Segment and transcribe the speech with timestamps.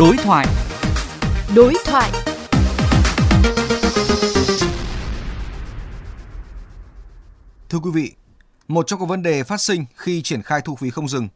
[0.00, 0.46] Đối thoại.
[1.54, 2.10] Đối thoại.
[7.68, 8.12] Thưa quý vị,
[8.68, 11.28] một trong các vấn đề phát sinh khi triển khai thu phí không dừng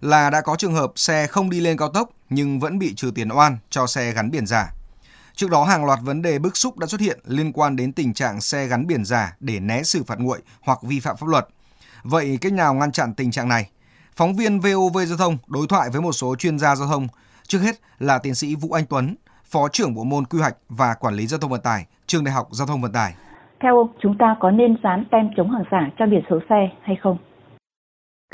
[0.00, 3.10] là đã có trường hợp xe không đi lên cao tốc nhưng vẫn bị trừ
[3.14, 4.72] tiền oan cho xe gắn biển giả.
[5.34, 8.14] Trước đó hàng loạt vấn đề bức xúc đã xuất hiện liên quan đến tình
[8.14, 11.48] trạng xe gắn biển giả để né xử phạt nguội hoặc vi phạm pháp luật.
[12.02, 13.70] Vậy cách nào ngăn chặn tình trạng này?
[14.16, 17.08] Phóng viên VOV Giao thông đối thoại với một số chuyên gia giao thông,
[17.50, 19.14] trước hết là tiến sĩ Vũ Anh Tuấn,
[19.44, 22.34] Phó trưởng Bộ môn Quy hoạch và Quản lý Giao thông Vận tải, Trường Đại
[22.34, 23.14] học Giao thông Vận tải.
[23.62, 26.68] Theo ông, chúng ta có nên dán tem chống hàng giả cho biển số xe
[26.82, 27.18] hay không?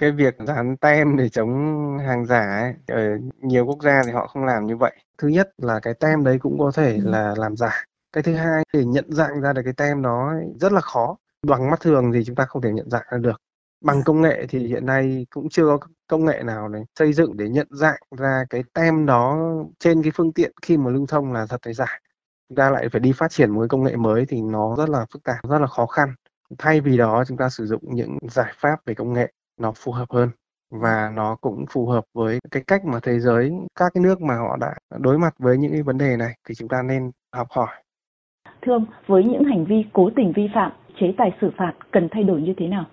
[0.01, 1.49] cái việc dán tem để chống
[2.07, 5.51] hàng giả ấy, ở nhiều quốc gia thì họ không làm như vậy thứ nhất
[5.59, 9.05] là cái tem đấy cũng có thể là làm giả cái thứ hai để nhận
[9.09, 12.45] dạng ra được cái tem đó rất là khó bằng mắt thường thì chúng ta
[12.45, 13.41] không thể nhận dạng ra được
[13.81, 17.37] bằng công nghệ thì hiện nay cũng chưa có công nghệ nào này xây dựng
[17.37, 19.39] để nhận dạng ra cái tem đó
[19.79, 21.99] trên cái phương tiện khi mà lưu thông là thật hay giả
[22.49, 24.89] chúng ta lại phải đi phát triển một cái công nghệ mới thì nó rất
[24.89, 26.15] là phức tạp rất là khó khăn
[26.59, 29.93] thay vì đó chúng ta sử dụng những giải pháp về công nghệ nó phù
[29.93, 30.31] hợp hơn
[30.71, 34.37] và nó cũng phù hợp với cái cách mà thế giới các cái nước mà
[34.37, 37.49] họ đã đối mặt với những cái vấn đề này thì chúng ta nên học
[37.51, 37.69] hỏi.
[38.63, 42.09] Thưa ông, với những hành vi cố tình vi phạm, chế tài xử phạt cần
[42.11, 42.85] thay đổi như thế nào?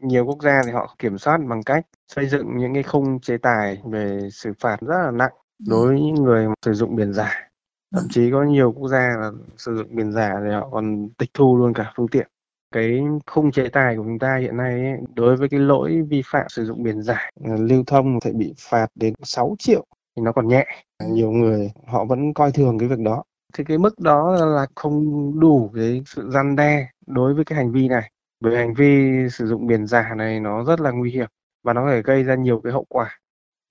[0.00, 3.36] Nhiều quốc gia thì họ kiểm soát bằng cách xây dựng những cái khung chế
[3.38, 5.32] tài về xử phạt rất là nặng
[5.68, 7.50] đối với những người sử dụng biển giả.
[7.94, 11.30] Thậm chí có nhiều quốc gia là sử dụng biển giả thì họ còn tịch
[11.34, 12.28] thu luôn cả phương tiện.
[12.74, 16.22] Cái khung chế tài của chúng ta hiện nay ấy, đối với cái lỗi vi
[16.26, 19.84] phạm sử dụng biển giả lưu thông thể bị phạt đến 6 triệu
[20.16, 20.66] thì nó còn nhẹ.
[21.06, 23.22] Nhiều người họ vẫn coi thường cái việc đó.
[23.54, 25.04] Thì cái mức đó là không
[25.40, 29.46] đủ cái sự răn đe đối với cái hành vi này bởi hành vi sử
[29.46, 31.28] dụng biển giả này nó rất là nguy hiểm
[31.64, 33.18] và nó có thể gây ra nhiều cái hậu quả.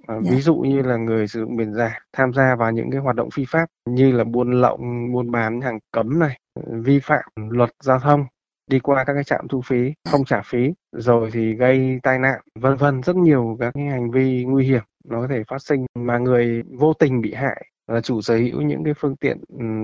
[0.07, 3.01] À, ví dụ như là người sử dụng biển giả tham gia vào những cái
[3.01, 4.77] hoạt động phi pháp như là buôn lậu,
[5.13, 8.25] buôn bán hàng cấm này, vi phạm luật giao thông
[8.67, 12.39] đi qua các cái trạm thu phí không trả phí rồi thì gây tai nạn
[12.59, 13.03] vân vân.
[13.03, 16.63] Rất nhiều các cái hành vi nguy hiểm nó có thể phát sinh mà người
[16.79, 19.37] vô tình bị hại là chủ sở hữu những cái phương tiện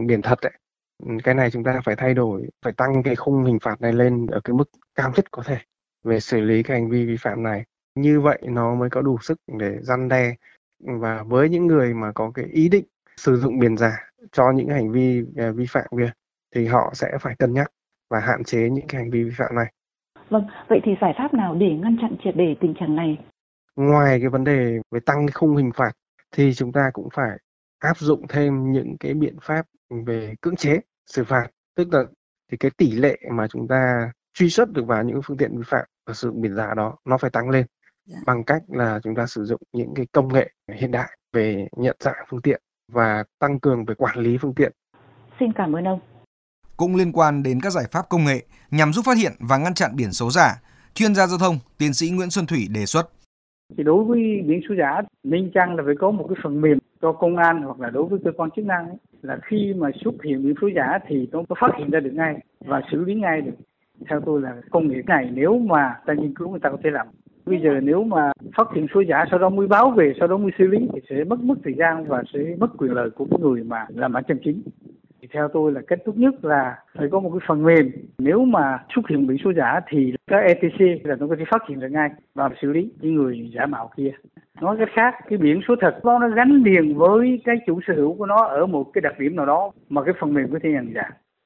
[0.08, 0.54] biển thật đấy
[1.24, 4.28] cái này chúng ta phải thay đổi phải tăng cái khung hình phạt này lên
[4.28, 5.58] ở cái mức cao nhất có thể
[6.04, 7.64] về xử lý cái hành vi vi phạm này
[7.96, 10.36] như vậy nó mới có đủ sức để răn đe
[10.80, 12.86] và với những người mà có cái ý định
[13.18, 13.92] sử dụng biển giả
[14.32, 16.12] cho những hành vi à, vi phạm kia
[16.56, 17.72] thì họ sẽ phải cân nhắc
[18.10, 19.72] và hạn chế những cái hành vi vi phạm này.
[20.30, 23.18] Vâng, vậy thì giải pháp nào để ngăn chặn triệt để tình trạng này?
[23.76, 25.92] Ngoài cái vấn đề về tăng cái khung hình phạt
[26.32, 27.38] thì chúng ta cũng phải
[27.80, 29.66] áp dụng thêm những cái biện pháp
[30.06, 32.04] về cưỡng chế xử phạt, tức là
[32.52, 35.64] thì cái tỷ lệ mà chúng ta truy xuất được vào những phương tiện vi
[35.66, 37.68] phạm và sử dụng biển giả đó nó phải tăng lên yeah.
[38.06, 38.18] Dạ.
[38.26, 41.98] bằng cách là chúng ta sử dụng những cái công nghệ hiện đại về nhận
[42.00, 44.72] dạng phương tiện và tăng cường về quản lý phương tiện.
[45.40, 46.00] Xin cảm ơn ông
[46.82, 49.74] cũng liên quan đến các giải pháp công nghệ nhằm giúp phát hiện và ngăn
[49.74, 50.62] chặn biển số giả.
[50.94, 53.10] Chuyên gia giao thông, tiến sĩ Nguyễn Xuân Thủy đề xuất.
[53.78, 56.78] Thì đối với biển số giả nên chăng là phải có một cái phần mềm
[57.02, 59.90] cho công an hoặc là đối với cơ quan chức năng ấy, là khi mà
[60.04, 63.06] xuất hiện biển số giả thì nó có phát hiện ra được ngay và xử
[63.06, 63.56] lý ngay được.
[64.10, 66.90] Theo tôi là công nghệ này nếu mà ta nghiên cứu người ta có thể
[66.90, 67.08] làm.
[67.46, 70.38] Bây giờ nếu mà phát hiện số giả sau đó mới báo về sau đó
[70.38, 73.26] mới xử lý thì sẽ mất mất thời gian và sẽ mất quyền lợi của
[73.40, 74.62] người mà làm bản chân chính.
[75.22, 77.92] Thì theo tôi là cách tốt nhất là phải có một cái phần mềm.
[78.18, 81.62] Nếu mà xuất hiện biển số giả thì các ETC là nó có thể phát
[81.70, 84.12] hiện được ngay và xử lý những người giả mạo kia
[84.62, 88.18] nói cách khác, cái biển số thật, nó gắn liền với cái chủ sở hữu
[88.18, 90.70] của nó ở một cái đặc điểm nào đó mà cái phần mềm có thể
[90.70, 91.12] nhận dạng.